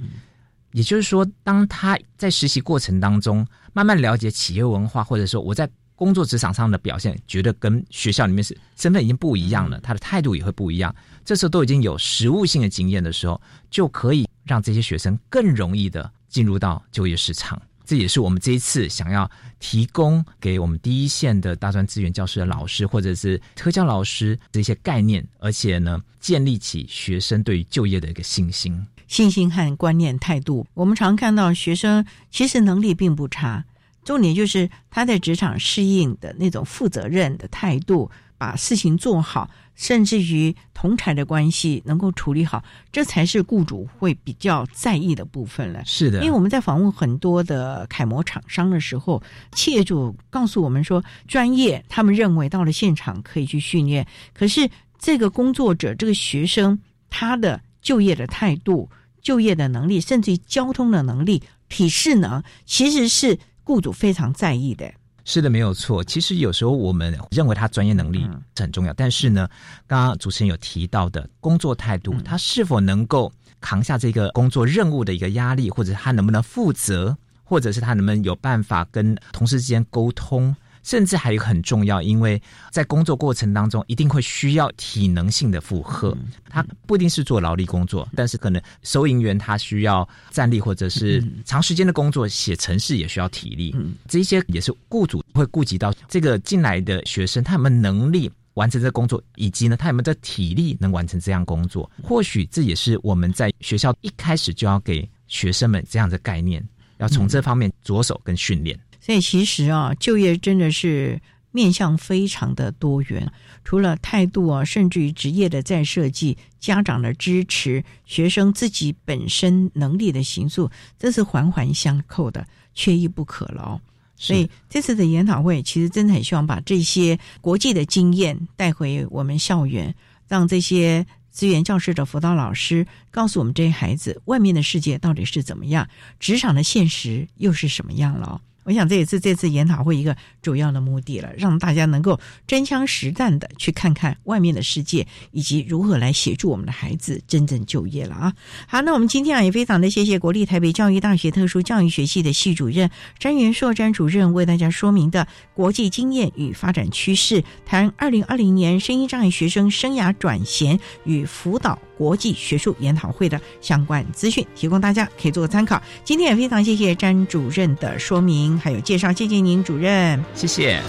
[0.72, 5.66] 也就是说，当他在实习过程当中慢慢了解企业文化，或者说我在
[5.99, 10.94] 工作职场上的表现，觉得跟学校里面是身份已经不一样了，他的态度也会不一样。
[11.24, 17.61] 这时候都已经有实务性的经验的时候，就可以让这些学生更容易的进入到就业市场。
[17.84, 19.28] 这也是我们这一次想要
[19.59, 28.86] 提供给我们第一线的大专资源教师的老师，或者是特教老师这些概念，而且呢，建立起学生对于就业的一个信心。
[29.09, 33.64] 信心和观念态度，我们常看到学生其实能力并不差，
[34.09, 45.83] 重点就是他在职场适应的那种负责任的态度，把事情做好，甚至于同台的关系能够处理好，这才是雇主会比较在意的部分了。
[45.85, 56.81] 是的，因为我们在访问很多的楷模厂商的时候，企业主告诉我们说，专业他们认为到了现场可以去训练，可是这个工作者这个学生
[57.11, 58.89] 他的就业的态度。
[59.21, 63.39] 就业的能力，甚至于交通的能力，体适能，其实是
[63.69, 64.91] 雇主非常在意的。
[65.27, 66.03] 是的，没有错。
[66.03, 69.47] 其实有时候我们认为他专业能力是很重要，但是呢，
[69.87, 77.14] 刚刚主持人有提到的工作态度，他是否能够扛下这个工作任务的一个压力，或者他能不能负责，
[77.45, 80.57] 或者是他能不能有办法跟同事之间沟通。
[80.89, 82.41] 甚至还有很重要，因为
[82.72, 86.16] 在工作过程当中，一定会需要体能性的负荷。
[86.49, 93.76] 他不一定是做劳力工作，但是可能收银员他需要站立，或者是长时间的工作，写程式也需要体力。
[94.09, 101.91] 这些也是雇主会顾及到这个进来的学生，他有没有能力完成这工作，以及呢，他有没有这体力能完成这样工作。
[102.03, 106.66] 或许这也是我们在学校一开始就要给学生们这样的概念，
[106.97, 108.74] 要从这方面着手跟训练。
[109.09, 111.19] 所以其实啊，就业真的是
[111.51, 113.33] 面向非常的多元，
[113.65, 123.81] 除了态度啊，甚至于职业的再设计、家长的支持、学生自己本身能力的形塑，这是环环相扣的，缺一不可了哦。
[124.15, 129.95] 所以这次的研讨会，其实真的很希望把这些国际的经验带回我们校园，
[130.29, 135.89] 让这些资源教师的辅导老师告诉我们这些孩子，外面的世界到底是怎么样，
[136.21, 138.39] 职场的现实又是什么样了。
[138.69, 148.35] 我想这也是这次研讨会一个主要的目的了，让大家能够真枪实弹的去看看外面的世界，以及如何来协助我们的孩子真正就业了啊！
[148.66, 165.82] 好，那我们今天啊也非常的谢谢国立台北教育大学特殊教育学系的系主任詹元硕詹主任为大家说明的国际经验与发展趋势，谈二零二零年声音障碍学生生涯转衔与辅导国际学术研讨会的相关资讯，提供大家可以做个参考。
[166.05, 168.57] 今天也非常谢谢詹主任的说明。
[168.59, 170.80] 还有介绍，谢谢您主任，谢谢。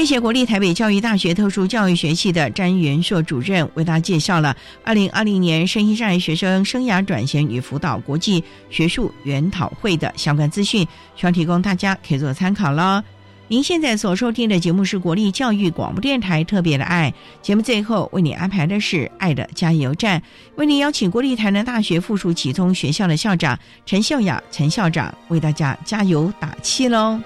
[0.00, 13.04] 谢谢国立台北教育大学特殊教育学系的詹元硕主任为大家介绍了二零二零年声音障碍学生生涯转型与辅导国际学术研讨会的相关资讯，希望提供大家可以做参考了。
[13.48, 20.22] 您现在所收听的节目是国立教育广播电台特别的爱节目，最后为你安排的是爱的加油站，
[20.56, 27.20] 为您邀请国立台南大学附属启聪学校的校长陈秀雅陈校长为大家加油打气喽。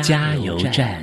[0.00, 1.02] 加油站。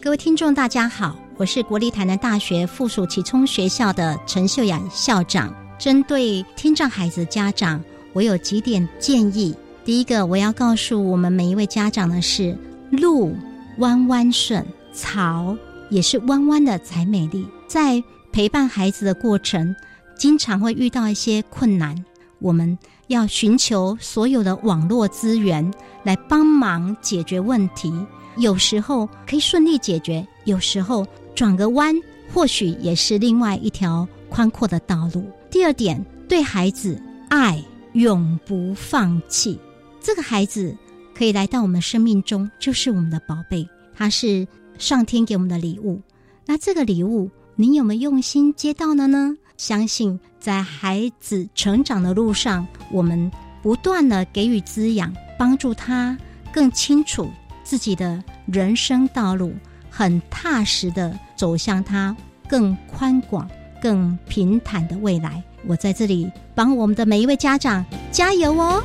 [0.00, 5.54] 各位听众，大家好，我是国立台南大学附属启聪学校的陈秀雅校长。
[5.78, 7.82] 针对听障孩子家长，
[8.14, 9.54] 我有几点建议。
[9.84, 12.56] 第一个，我要告诉我们每一位家长的是：
[12.90, 13.36] 路
[13.76, 14.64] 弯弯顺，
[14.94, 15.54] 草
[15.90, 17.46] 也是弯弯的才美丽。
[17.66, 19.76] 在陪伴孩子的过程。
[20.18, 21.96] 经常会遇到一些困难，
[22.40, 27.90] 我们要寻求所有的网络资源来帮忙解决问题。
[28.36, 31.94] 有时候可以顺利解决，有时候转个弯，
[32.34, 35.24] 或许也是另外一条宽阔的道路。
[35.50, 37.64] 第二点，对孩子爱
[37.94, 39.58] 永不放弃。
[40.00, 40.76] 这个孩子
[41.14, 44.46] 可以来到我们生命中，就是我们的宝贝，他是
[44.78, 46.00] 上天给我们的礼物。
[46.44, 49.36] 那这个礼物，您有没有用心接到了呢？
[49.58, 53.30] 相信在孩子成长的路上，我们
[53.60, 56.16] 不断的给予滋养，帮助他
[56.52, 57.28] 更清楚
[57.64, 59.52] 自己的人生道路，
[59.90, 62.16] 很踏实的走向他
[62.48, 63.50] 更宽广、
[63.82, 65.42] 更平坦的未来。
[65.66, 68.80] 我在这里帮我们的每一位家长加油哦！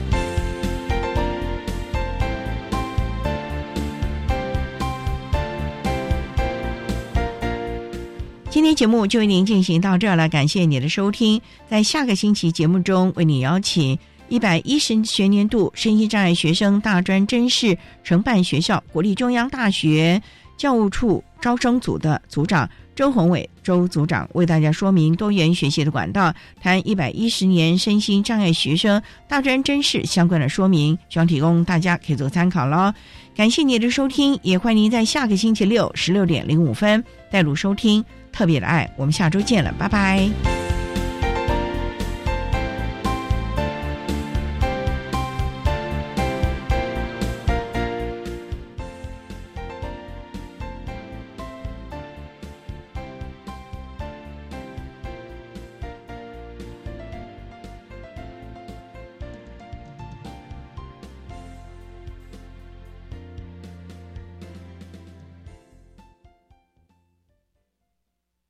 [8.63, 11.41] 今天节目就为您进行到这儿了，感谢你的收听。
[11.69, 13.99] 在下个星期节目中，为你邀请
[14.29, 20.21] 一百一十学年度身心障碍学生大专真试承办学校国立中央大学
[20.55, 32.93] 教务处招生组的组长周宏伟周组长为大家说明多元学习的管道，谈一百一十年身心障碍学生大专真试相关的说明，希望提供大家可以做参考喽。
[33.35, 38.01] 感谢你的收听，也欢迎您在下个星期六十六点零五分带入收听。
[38.33, 40.72] 特别的爱，我们下周见了，拜拜。